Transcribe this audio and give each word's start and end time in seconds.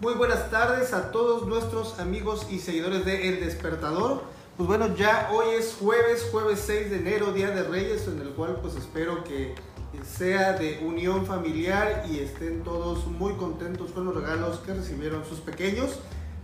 Muy 0.00 0.14
buenas 0.14 0.48
tardes 0.48 0.92
a 0.92 1.10
todos 1.10 1.48
nuestros 1.48 1.98
amigos 1.98 2.46
y 2.48 2.60
seguidores 2.60 3.04
de 3.04 3.30
El 3.30 3.40
Despertador. 3.40 4.22
Pues 4.56 4.68
bueno, 4.68 4.94
ya 4.94 5.28
hoy 5.32 5.56
es 5.58 5.76
jueves, 5.80 6.28
jueves 6.30 6.62
6 6.66 6.90
de 6.90 6.98
enero, 6.98 7.32
Día 7.32 7.50
de 7.50 7.64
Reyes, 7.64 8.06
en 8.06 8.20
el 8.20 8.28
cual 8.28 8.60
pues 8.62 8.76
espero 8.76 9.24
que 9.24 9.56
sea 10.04 10.52
de 10.52 10.78
unión 10.86 11.26
familiar 11.26 12.04
y 12.08 12.20
estén 12.20 12.62
todos 12.62 13.08
muy 13.08 13.32
contentos 13.34 13.90
con 13.90 14.04
los 14.04 14.14
regalos 14.14 14.58
que 14.58 14.72
recibieron 14.72 15.24
sus 15.24 15.40
pequeños. 15.40 15.98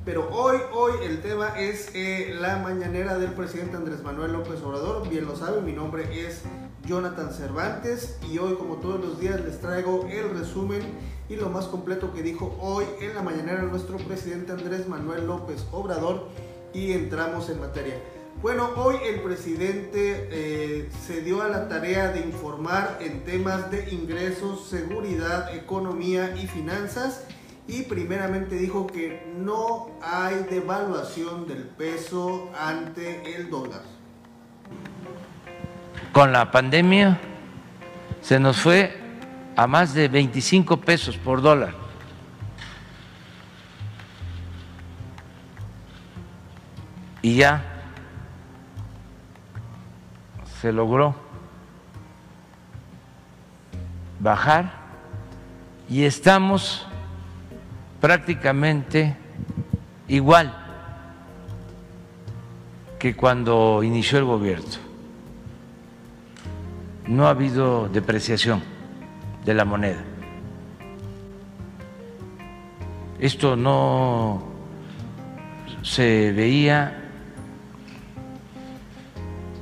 Pero 0.05 0.29
hoy, 0.33 0.59
hoy 0.73 0.95
el 1.05 1.23
tema 1.23 1.57
es 1.57 1.95
eh, 1.95 2.35
la 2.37 2.59
mañanera 2.59 3.19
del 3.19 3.35
presidente 3.35 3.77
Andrés 3.77 4.03
Manuel 4.03 4.33
López 4.33 4.61
Obrador. 4.63 5.09
Bien 5.09 5.27
lo 5.27 5.37
saben, 5.37 5.65
mi 5.65 5.73
nombre 5.73 6.27
es 6.27 6.43
Jonathan 6.87 7.33
Cervantes 7.33 8.17
y 8.31 8.39
hoy 8.39 8.55
como 8.55 8.77
todos 8.77 9.01
los 9.01 9.19
días 9.19 9.41
les 9.41 9.61
traigo 9.61 10.07
el 10.11 10.31
resumen 10.31 10.83
y 11.29 11.37
lo 11.37 11.49
más 11.49 11.67
completo 11.67 12.13
que 12.13 12.23
dijo 12.23 12.57
hoy 12.61 12.85
en 13.01 13.15
la 13.15 13.23
mañanera 13.23 13.63
nuestro 13.63 13.97
presidente 13.97 14.53
Andrés 14.53 14.87
Manuel 14.89 15.27
López 15.27 15.65
Obrador 15.73 16.29
y 16.73 16.93
entramos 16.93 17.49
en 17.49 17.61
materia. 17.61 17.95
Bueno, 18.43 18.71
hoy 18.77 18.97
el 19.07 19.23
presidente 19.23 20.29
eh, 20.31 20.91
se 21.07 21.23
dio 21.23 21.41
a 21.41 21.49
la 21.49 21.69
tarea 21.69 22.13
de 22.13 22.21
informar 22.21 22.99
en 23.01 23.25
temas 23.25 23.71
de 23.71 23.91
ingresos, 23.91 24.69
seguridad, 24.69 25.55
economía 25.55 26.37
y 26.37 26.47
finanzas 26.47 27.25
y 27.67 27.83
primeramente 27.83 28.57
dijo 28.57 28.87
que 28.87 29.33
no 29.39 29.91
hay 30.03 30.45
devaluación 30.51 31.47
del 31.47 31.63
peso 31.63 32.51
ante 32.59 33.35
el 33.35 33.49
dólar. 33.49 33.94
Con 36.15 36.31
la 36.31 36.53
pandemia 36.53 37.19
se 38.23 38.39
nos 38.39 38.59
fue 38.59 38.97
a 39.57 39.67
más 39.67 39.95
de 39.95 40.07
25 40.07 40.77
pesos 40.77 41.17
por 41.17 41.43
dólar. 41.43 41.75
Y 47.21 47.35
ya 47.39 47.65
se 50.61 50.73
logró 50.73 51.17
bajar 54.21 54.71
y 55.89 56.05
estamos 56.05 56.87
prácticamente 58.01 59.17
igual 60.07 60.55
que 63.01 63.17
cuando 63.17 63.83
inició 63.83 64.19
el 64.19 64.27
gobierno. 64.27 64.94
No 67.07 67.27
ha 67.27 67.31
habido 67.31 67.89
depreciación 67.89 68.63
de 69.45 69.55
la 69.55 69.65
moneda. 69.65 70.03
Esto 73.21 73.57
no 73.57 74.43
se 75.83 76.33
veía 76.33 77.05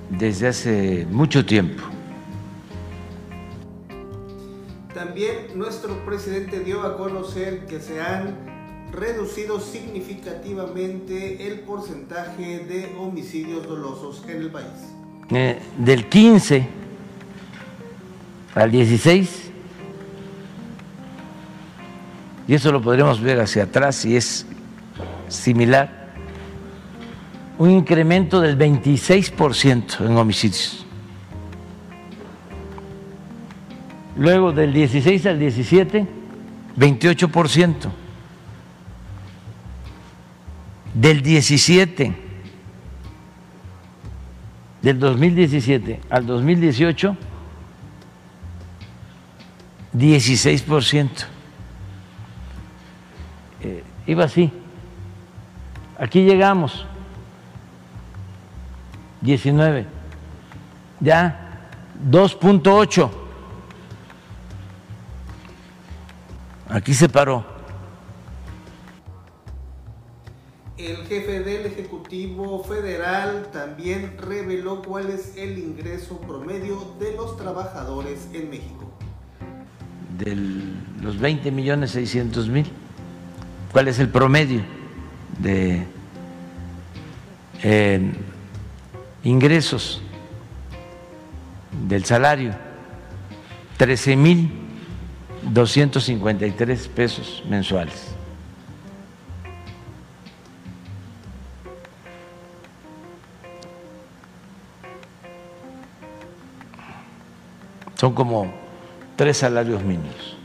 desde 0.08 0.48
hace 0.48 1.06
mucho 1.10 1.44
tiempo. 1.44 1.82
También 4.94 5.48
nuestro 5.56 6.04
presidente 6.04 6.60
dio 6.60 6.82
a 6.82 6.96
conocer 6.96 7.66
que 7.66 7.80
se 7.80 8.00
han 8.00 8.36
reducido 8.92 9.58
significativamente 9.58 11.48
el 11.48 11.60
porcentaje 11.60 12.60
de 12.60 12.94
homicidios 12.98 13.66
dolosos 13.66 14.22
en 14.28 14.42
el 14.42 14.50
país. 14.50 14.92
Eh, 15.30 15.58
del 15.78 16.08
15 16.08 16.81
al 18.55 18.70
16, 18.70 19.50
y 22.48 22.55
eso 22.55 22.72
lo 22.72 22.83
podremos 22.83 23.20
ver 23.20 23.41
hacia 23.41 23.64
atrás 23.64 24.05
y 24.05 24.17
es 24.17 24.47
similar, 25.28 26.03
un 27.59 27.71
incremento 27.71 28.41
del 28.41 28.59
26% 28.59 30.06
en 30.06 30.16
homicidios. 30.16 30.84
Luego 34.16 34.53
del 34.53 34.72
16 34.72 35.26
al 35.26 35.38
17, 35.38 36.06
28%. 36.76 37.75
Del 40.94 41.22
17, 41.22 42.15
del 44.82 44.99
2017 44.99 46.00
al 46.10 46.26
2018, 46.26 47.16
16%. 49.94 51.26
Eh, 53.60 53.84
iba 54.06 54.25
así. 54.25 54.50
Aquí 55.98 56.25
llegamos. 56.25 56.86
19. 59.20 59.86
Ya 61.00 61.69
2.8. 62.10 63.10
Aquí 66.69 66.94
se 66.94 67.08
paró. 67.08 67.44
El 70.78 70.97
jefe 71.06 71.41
del 71.41 71.66
Ejecutivo 71.66 72.64
Federal 72.64 73.50
también 73.52 74.16
reveló 74.19 74.82
cuál 74.82 75.10
es 75.10 75.36
el 75.36 75.58
ingreso 75.58 76.19
promedio 76.22 76.97
de 76.98 77.14
los 77.14 77.36
trabajadores 77.36 78.28
en 78.32 78.50
México. 78.50 78.81
De 80.25 80.37
los 81.00 81.19
20 81.19 81.50
millones 81.50 81.91
600 81.91 82.49
mil, 82.49 82.66
¿cuál 83.72 83.88
es 83.88 83.99
el 83.99 84.09
promedio 84.09 84.60
de 85.41 85.84
ingresos 89.25 90.00
del 91.88 92.05
salario? 92.05 92.55
13 93.78 94.16
mil 94.16 94.53
253 95.43 96.88
pesos 96.88 97.43
mensuales. 97.49 98.15
Son 107.97 108.15
como 108.15 108.62
tres 109.22 109.37
salarios 109.37 109.84
mínimos. 109.84 110.37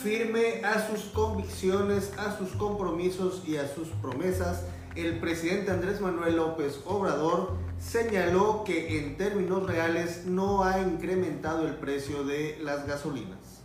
Firme 0.00 0.64
a 0.64 0.86
sus 0.86 1.06
convicciones, 1.06 2.12
a 2.16 2.38
sus 2.38 2.50
compromisos 2.50 3.42
y 3.44 3.56
a 3.56 3.66
sus 3.66 3.88
promesas, 4.00 4.64
el 4.94 5.18
presidente 5.18 5.72
Andrés 5.72 6.00
Manuel 6.00 6.36
López 6.36 6.80
Obrador 6.86 7.56
señaló 7.80 8.62
que 8.62 9.00
en 9.00 9.16
términos 9.16 9.66
reales 9.66 10.26
no 10.26 10.62
ha 10.62 10.78
incrementado 10.78 11.66
el 11.66 11.74
precio 11.74 12.22
de 12.22 12.56
las 12.62 12.86
gasolinas. 12.86 13.64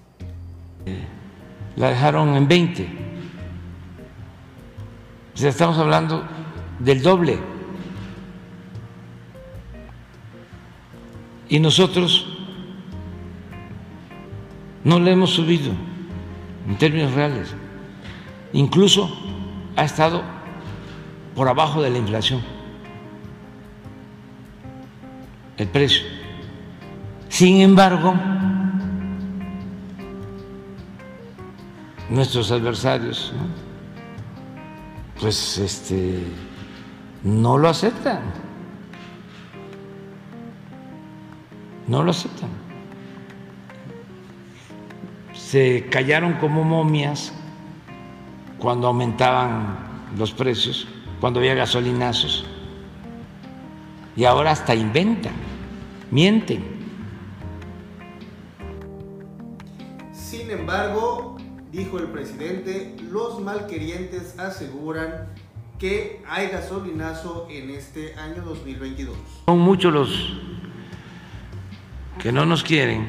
La 1.76 1.90
dejaron 1.90 2.36
en 2.36 2.48
20. 2.48 2.90
O 5.36 5.38
sea, 5.38 5.50
estamos 5.52 5.78
hablando 5.78 6.24
del 6.80 7.04
doble. 7.04 7.38
Y 11.50 11.60
nosotros 11.60 12.33
no 14.84 15.00
le 15.00 15.12
hemos 15.12 15.32
subido 15.32 15.72
en 16.68 16.78
términos 16.78 17.14
reales. 17.14 17.56
Incluso 18.54 19.10
ha 19.76 19.84
estado 19.84 20.24
por 21.36 21.48
abajo 21.48 21.82
de 21.82 21.90
la 21.90 21.98
inflación. 21.98 22.42
el 25.58 25.68
precio. 25.68 26.04
Sin 27.30 27.62
embargo, 27.62 28.14
nuestros 32.10 32.52
adversarios, 32.52 33.34
pues 35.20 35.58
este, 35.58 36.24
no 37.24 37.58
lo 37.58 37.70
aceptan. 37.70 38.22
No 41.88 42.04
lo 42.04 42.12
aceptan. 42.12 42.50
Se 45.54 45.86
callaron 45.88 46.34
como 46.40 46.64
momias 46.64 47.32
cuando 48.58 48.88
aumentaban 48.88 49.78
los 50.18 50.32
precios, 50.32 50.88
cuando 51.20 51.40
había 51.40 51.54
gasolinazos 51.54 52.44
y 54.16 54.24
ahora 54.24 54.50
hasta 54.50 54.74
inventan, 54.74 55.34
mienten. 56.10 56.64
Sin 60.12 60.50
embargo, 60.50 61.38
dijo 61.72 62.00
el 62.00 62.08
presidente, 62.08 62.96
los 63.12 63.40
malquerientes 63.40 64.40
aseguran 64.40 65.36
que 65.78 66.24
hay 66.28 66.48
gasolinazo 66.48 67.46
en 67.52 67.70
este 67.70 68.16
año 68.16 68.42
2022. 68.42 69.16
Son 69.46 69.60
muchos 69.60 69.94
los 69.94 70.34
que 72.18 72.32
no 72.32 72.44
nos 72.44 72.64
quieren, 72.64 73.08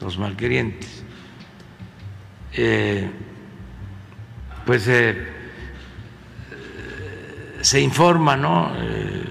los 0.00 0.16
malquerientes. 0.18 1.03
Eh, 2.56 3.10
pues 4.64 4.86
eh, 4.88 5.32
se 7.60 7.80
informa, 7.80 8.36
¿no? 8.36 8.70
Eh, 8.76 9.24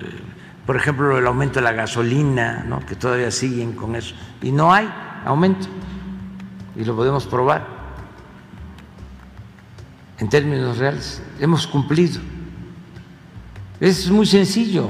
por 0.65 0.75
ejemplo, 0.75 1.17
el 1.17 1.27
aumento 1.27 1.55
de 1.55 1.61
la 1.61 1.73
gasolina, 1.73 2.63
¿no? 2.67 2.79
que 2.85 2.95
todavía 2.95 3.31
siguen 3.31 3.73
con 3.73 3.95
eso. 3.95 4.15
Y 4.41 4.51
no 4.51 4.73
hay 4.73 4.89
aumento. 5.25 5.67
Y 6.75 6.85
lo 6.85 6.95
podemos 6.95 7.25
probar. 7.25 7.67
En 10.19 10.29
términos 10.29 10.77
reales, 10.77 11.21
hemos 11.39 11.67
cumplido. 11.67 12.21
Es 13.79 14.09
muy 14.09 14.25
sencillo. 14.25 14.89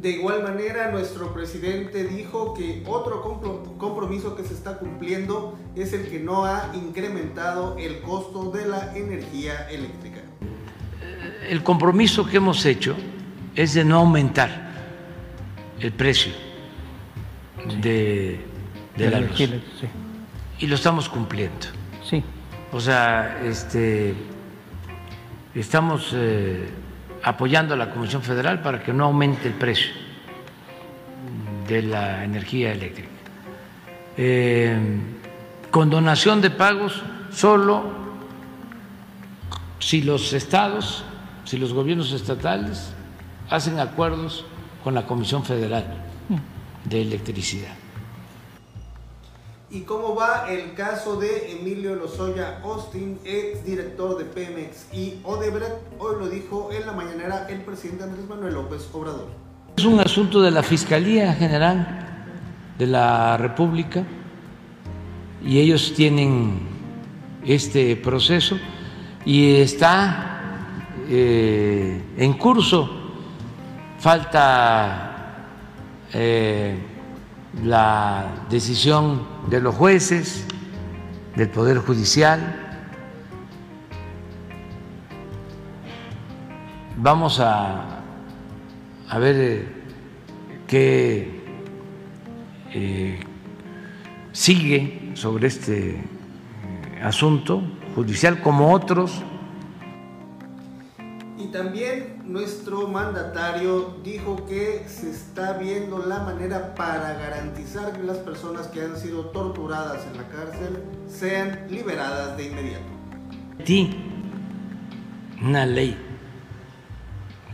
De 0.00 0.10
igual 0.10 0.44
manera, 0.44 0.92
nuestro 0.92 1.34
presidente 1.34 2.04
dijo 2.04 2.54
que 2.54 2.84
otro 2.86 3.20
compromiso 3.78 4.36
que 4.36 4.44
se 4.44 4.54
está 4.54 4.78
cumpliendo 4.78 5.58
es 5.74 5.92
el 5.92 6.08
que 6.08 6.20
no 6.20 6.44
ha 6.44 6.70
incrementado 6.72 7.76
el 7.78 8.00
costo 8.02 8.52
de 8.52 8.68
la 8.68 8.96
energía 8.96 9.68
eléctrica. 9.68 10.20
El 11.48 11.64
compromiso 11.64 12.24
que 12.24 12.36
hemos 12.36 12.64
hecho 12.64 12.94
es 13.56 13.74
de 13.74 13.84
no 13.84 13.96
aumentar 13.96 14.70
el 15.80 15.90
precio 15.90 16.32
de, 17.82 18.38
la 18.98 19.18
luz. 19.18 19.48
Y 20.60 20.68
lo 20.68 20.76
estamos 20.76 21.08
cumpliendo. 21.08 21.66
Sí. 22.08 22.22
O 22.70 22.80
sea, 22.80 23.40
este, 23.44 24.14
estamos 25.56 26.12
eh, 26.14 26.68
apoyando 27.22 27.74
a 27.74 27.76
la 27.76 27.90
Comisión 27.90 28.22
Federal 28.22 28.62
para 28.62 28.82
que 28.82 28.92
no 28.92 29.04
aumente 29.04 29.48
el 29.48 29.54
precio 29.54 29.90
de 31.66 31.82
la 31.82 32.24
energía 32.24 32.72
eléctrica. 32.72 33.08
Eh, 34.16 34.76
con 35.70 35.90
donación 35.90 36.40
de 36.40 36.50
pagos 36.50 37.02
solo 37.30 37.84
si 39.78 40.02
los 40.02 40.32
estados, 40.32 41.04
si 41.44 41.56
los 41.56 41.72
gobiernos 41.72 42.12
estatales 42.12 42.92
hacen 43.50 43.78
acuerdos 43.78 44.44
con 44.82 44.94
la 44.94 45.06
Comisión 45.06 45.44
Federal 45.44 45.84
de 46.84 47.02
Electricidad. 47.02 47.74
¿Y 49.70 49.82
cómo 49.82 50.14
va 50.14 50.46
el 50.48 50.72
caso 50.72 51.16
de 51.16 51.52
Emilio 51.52 51.94
Lozoya 51.94 52.60
Austin, 52.64 53.18
ex 53.22 53.62
director 53.66 54.16
de 54.16 54.24
Pemex 54.24 54.86
y 54.94 55.20
Odebrecht? 55.24 55.74
Hoy 55.98 56.16
lo 56.18 56.26
dijo 56.30 56.70
en 56.72 56.86
la 56.86 56.92
mañanera 56.94 57.46
el 57.50 57.60
presidente 57.60 58.04
Andrés 58.04 58.26
Manuel 58.26 58.54
López 58.54 58.88
Obrador. 58.94 59.26
Es 59.76 59.84
un 59.84 60.00
asunto 60.00 60.40
de 60.40 60.52
la 60.52 60.62
Fiscalía 60.62 61.34
General 61.34 62.16
de 62.78 62.86
la 62.86 63.36
República 63.36 64.04
y 65.44 65.58
ellos 65.58 65.92
tienen 65.94 66.60
este 67.44 67.94
proceso 67.96 68.56
y 69.26 69.56
está 69.56 70.86
eh, 71.10 72.02
en 72.16 72.32
curso. 72.38 72.88
Falta 73.98 75.44
eh, 76.14 76.97
la 77.64 78.26
decisión 78.50 79.22
de 79.48 79.60
los 79.60 79.74
jueces, 79.74 80.46
del 81.36 81.48
Poder 81.48 81.78
Judicial. 81.78 82.64
Vamos 86.96 87.40
a, 87.40 88.00
a 89.08 89.18
ver 89.18 89.36
eh, 89.36 89.68
qué 90.66 91.44
eh, 92.72 93.20
sigue 94.32 95.12
sobre 95.14 95.46
este 95.48 95.90
eh, 95.90 96.02
asunto 97.02 97.62
judicial 97.94 98.42
como 98.42 98.72
otros 98.72 99.22
también 101.52 102.22
nuestro 102.24 102.88
mandatario 102.88 103.96
dijo 104.02 104.46
que 104.46 104.84
se 104.88 105.10
está 105.10 105.54
viendo 105.54 105.98
la 105.98 106.20
manera 106.20 106.74
para 106.74 107.14
garantizar 107.14 107.92
que 107.92 108.02
las 108.02 108.18
personas 108.18 108.66
que 108.68 108.82
han 108.82 108.96
sido 108.96 109.26
torturadas 109.26 110.06
en 110.06 110.16
la 110.16 110.28
cárcel 110.28 110.82
sean 111.08 111.66
liberadas 111.70 112.36
de 112.36 112.46
inmediato. 112.46 112.86
Sí, 113.64 113.96
una 115.42 115.66
ley 115.66 115.96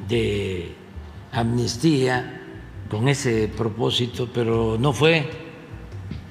de 0.09 0.75
amnistía 1.33 2.41
con 2.91 3.09
ese 3.09 3.49
propósito, 3.49 4.29
pero 4.33 4.77
no 4.79 4.93
fue 4.93 5.31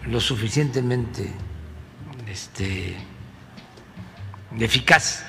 lo 0.08 0.20
suficientemente 0.20 1.32
este, 2.28 2.96
eficaz 4.60 5.24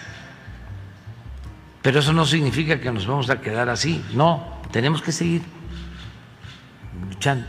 pero 1.85 2.01
eso 2.01 2.15
no 2.15 2.25
significa 2.25 2.81
que 2.81 2.91
nos 2.91 3.07
vamos 3.07 3.29
a 3.29 3.43
quedar 3.43 3.69
así, 3.69 4.03
no, 4.15 4.63
tenemos 4.73 5.03
que 5.03 5.13
seguir 5.13 5.43
luchando 7.11 7.47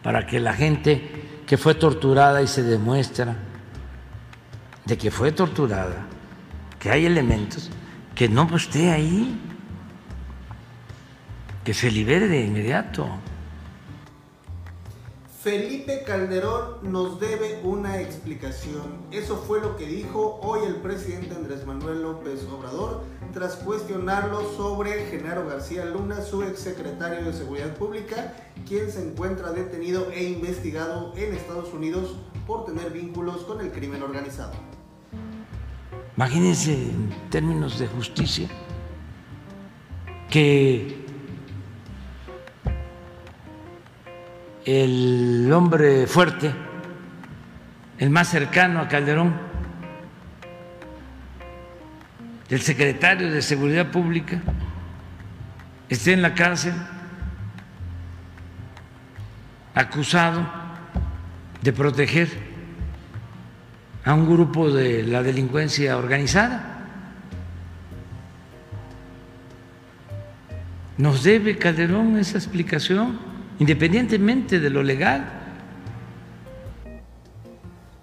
para 0.00 0.28
que 0.28 0.38
la 0.38 0.52
gente 0.52 1.40
que 1.44 1.58
fue 1.58 1.74
torturada 1.74 2.40
y 2.40 2.46
se 2.46 2.62
demuestra 2.62 3.34
de 4.84 4.96
que 4.96 5.10
fue 5.10 5.32
torturada, 5.32 6.06
que 6.78 6.88
hay 6.88 7.04
elementos, 7.04 7.68
que 8.14 8.28
no 8.28 8.48
esté 8.54 8.92
ahí, 8.92 9.36
que 11.64 11.74
se 11.74 11.90
libere 11.90 12.28
de 12.28 12.44
inmediato. 12.44 13.08
Felipe 15.40 16.02
Calderón 16.04 16.78
nos 16.82 17.20
debe 17.20 17.60
una 17.62 18.00
explicación. 18.00 18.98
Eso 19.12 19.36
fue 19.36 19.60
lo 19.60 19.76
que 19.76 19.86
dijo 19.86 20.40
hoy 20.42 20.66
el 20.66 20.76
presidente 20.76 21.32
Andrés 21.36 21.64
Manuel 21.64 22.02
López 22.02 22.44
Obrador 22.52 23.04
tras 23.32 23.54
cuestionarlo 23.54 24.52
sobre 24.56 25.06
Genaro 25.06 25.46
García 25.46 25.84
Luna, 25.84 26.22
su 26.22 26.42
exsecretario 26.42 27.24
de 27.24 27.32
Seguridad 27.32 27.72
Pública, 27.76 28.34
quien 28.66 28.90
se 28.90 29.00
encuentra 29.00 29.52
detenido 29.52 30.10
e 30.10 30.24
investigado 30.24 31.12
en 31.16 31.32
Estados 31.32 31.72
Unidos 31.72 32.16
por 32.44 32.64
tener 32.64 32.90
vínculos 32.90 33.42
con 33.42 33.60
el 33.60 33.70
crimen 33.70 34.02
organizado. 34.02 34.54
Imagínense 36.16 36.72
en 36.72 37.14
términos 37.30 37.78
de 37.78 37.86
justicia 37.86 38.48
que 40.28 41.06
el 44.70 45.50
hombre 45.50 46.06
fuerte, 46.06 46.52
el 47.98 48.10
más 48.10 48.28
cercano 48.28 48.80
a 48.80 48.88
Calderón, 48.88 49.34
el 52.50 52.60
secretario 52.60 53.30
de 53.30 53.40
Seguridad 53.40 53.90
Pública, 53.90 54.42
esté 55.88 56.12
en 56.12 56.20
la 56.20 56.34
cárcel 56.34 56.74
acusado 59.74 60.46
de 61.62 61.72
proteger 61.72 62.28
a 64.04 64.12
un 64.12 64.26
grupo 64.26 64.70
de 64.70 65.02
la 65.02 65.22
delincuencia 65.22 65.96
organizada. 65.96 66.74
¿Nos 70.98 71.22
debe 71.22 71.56
Calderón 71.56 72.18
esa 72.18 72.36
explicación? 72.36 73.27
Independientemente 73.58 74.60
de 74.60 74.70
lo 74.70 74.82
legal. 74.82 75.32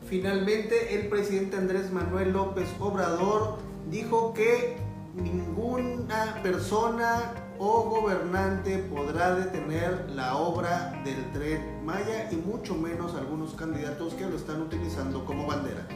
Finalmente, 0.07 0.95
el 0.99 1.07
presidente 1.07 1.57
Andrés 1.57 1.91
Manuel 1.91 2.31
López 2.33 2.67
Obrador 2.79 3.57
dijo 3.89 4.33
que 4.33 4.77
ninguna 5.15 6.39
persona 6.43 7.33
o 7.57 7.83
gobernante 7.83 8.77
podrá 8.77 9.35
detener 9.35 10.09
la 10.13 10.35
obra 10.35 11.01
del 11.05 11.31
tren 11.31 11.85
Maya 11.85 12.29
y 12.31 12.35
mucho 12.35 12.75
menos 12.75 13.15
algunos 13.15 13.53
candidatos 13.53 14.13
que 14.13 14.25
lo 14.25 14.35
están 14.35 14.61
utilizando 14.61 15.23
como 15.25 15.47
bandera. 15.47 15.87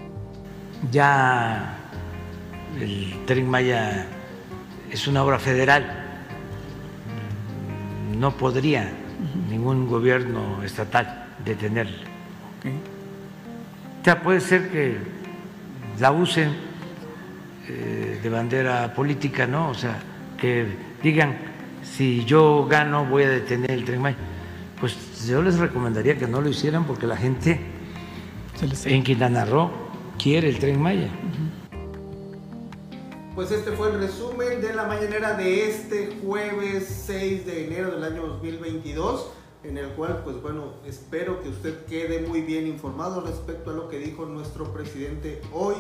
Ya 0.92 1.78
el 2.80 3.26
tren 3.26 3.50
Maya 3.50 4.08
es 4.90 5.08
una 5.08 5.24
obra 5.24 5.38
federal, 5.38 6.24
no 8.18 8.36
podría 8.38 8.92
ningún 9.50 9.88
gobierno 9.88 10.64
estatal 10.64 11.28
detenerla. 11.44 11.98
Ya 14.04 14.22
puede 14.22 14.42
ser 14.42 14.70
que 14.70 14.98
la 16.00 16.12
usen 16.12 16.52
eh, 17.68 18.20
de 18.22 18.30
bandera 18.30 18.94
política, 18.94 19.46
¿no? 19.46 19.70
O 19.70 19.74
sea, 19.74 20.00
que 20.38 20.66
digan, 21.04 21.36
si 21.84 22.26
yo 22.26 22.66
gano 22.70 23.06
voy 23.06 23.24
a 23.24 23.30
detener 23.30 23.72
el 23.72 23.86
tren 23.86 24.02
Maya. 24.02 24.18
Pues 24.80 25.28
yo 25.28 25.42
les 25.42 25.60
recomendaría 25.60 26.18
que 26.18 26.28
no 26.28 26.42
lo 26.42 26.50
hicieran 26.50 26.86
porque 26.86 27.06
la 27.06 27.18
gente 27.18 27.60
en 28.86 29.04
Quintana 29.04 29.46
Roo 29.46 29.70
quiere 30.18 30.50
el 30.50 30.60
tren 30.60 30.82
Maya. 30.82 31.10
Pues 33.40 33.52
este 33.52 33.72
fue 33.72 33.88
el 33.88 34.02
resumen 34.02 34.60
de 34.60 34.74
la 34.74 34.84
mañanera 34.84 35.34
de 35.36 35.70
este 35.70 36.20
jueves 36.22 37.04
6 37.06 37.46
de 37.46 37.68
enero 37.68 37.92
del 37.92 38.04
año 38.04 38.28
2022. 38.28 39.28
en 39.64 39.78
el 39.78 39.88
cual 39.92 40.24
pues 40.26 40.42
bueno, 40.42 40.74
espero 40.86 41.42
que 41.42 41.48
usted 41.48 41.86
quede 41.86 42.28
muy 42.28 42.42
bien 42.42 42.68
informado 42.68 43.22
respecto 43.22 43.72
a 43.72 43.74
lo 43.76 43.88
que 43.88 43.98
dijo 43.98 44.26
nuestro 44.26 44.74
presidente 44.74 45.42
hoy 45.54 45.76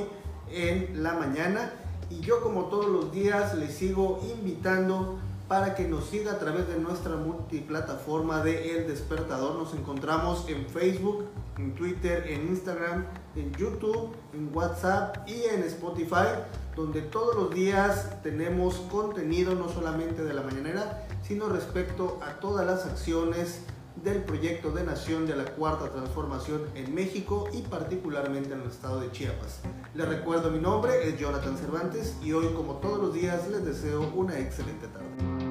en 0.49 1.03
la 1.03 1.15
mañana 1.15 1.73
y 2.09 2.21
yo 2.21 2.39
como 2.39 2.67
todos 2.67 2.85
los 2.85 3.11
días 3.11 3.53
le 3.55 3.67
sigo 3.67 4.21
invitando 4.23 5.19
para 5.49 5.73
que 5.73 5.87
nos 5.87 6.05
siga 6.05 6.33
a 6.33 6.39
través 6.39 6.67
de 6.67 6.77
nuestra 6.77 7.15
multiplataforma 7.15 8.43
de 8.43 8.77
El 8.77 8.87
Despertador. 8.87 9.55
Nos 9.55 9.73
encontramos 9.73 10.47
en 10.47 10.67
Facebook, 10.67 11.25
en 11.57 11.73
Twitter, 11.73 12.23
en 12.29 12.49
Instagram, 12.49 13.05
en 13.35 13.51
YouTube, 13.53 14.15
en 14.33 14.55
WhatsApp 14.55 15.27
y 15.27 15.45
en 15.45 15.63
Spotify, 15.63 16.27
donde 16.75 17.01
todos 17.01 17.35
los 17.35 17.53
días 17.53 18.21
tenemos 18.21 18.75
contenido 18.91 19.55
no 19.55 19.69
solamente 19.69 20.23
de 20.23 20.35
la 20.35 20.43
mañanera, 20.43 21.07
sino 21.23 21.49
respecto 21.49 22.19
a 22.21 22.39
todas 22.39 22.67
las 22.67 22.85
acciones 22.85 23.63
del 24.03 24.23
proyecto 24.23 24.71
de 24.71 24.83
nación 24.83 25.25
de 25.27 25.35
la 25.35 25.45
cuarta 25.45 25.89
transformación 25.91 26.61
en 26.75 26.93
México 26.93 27.49
y 27.53 27.61
particularmente 27.63 28.53
en 28.53 28.61
el 28.61 28.67
estado 28.67 29.01
de 29.01 29.11
Chiapas. 29.11 29.61
Les 29.93 30.07
recuerdo 30.07 30.51
mi 30.51 30.59
nombre, 30.59 31.07
es 31.07 31.19
Jonathan 31.19 31.57
Cervantes 31.57 32.15
y 32.23 32.31
hoy 32.33 32.47
como 32.55 32.75
todos 32.75 32.99
los 32.99 33.13
días 33.13 33.49
les 33.49 33.65
deseo 33.65 34.11
una 34.15 34.39
excelente 34.39 34.87
tarde. 34.87 35.48